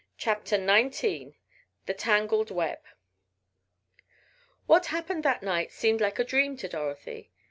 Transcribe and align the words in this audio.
CHAPTER 0.17 0.55
XIX 0.55 1.35
THE 1.85 1.93
TANGLED 1.95 2.49
WEB 2.49 2.79
What 4.65 4.87
happened 4.87 5.21
that 5.21 5.43
night 5.43 5.71
seemed 5.71 6.01
like 6.01 6.17
a 6.17 6.23
dream 6.23 6.57
to 6.57 6.67
Dorothy. 6.67 7.29